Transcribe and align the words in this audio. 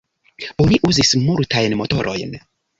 Oni 0.65 0.79
uzis 0.89 1.13
multajn 1.27 1.79
motorojn. 1.85 2.37